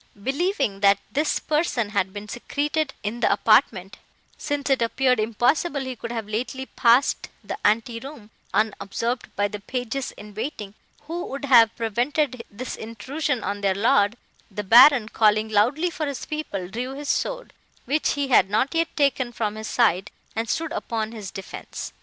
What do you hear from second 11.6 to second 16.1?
prevented this intrusion on their lord, the Baron, calling loudly for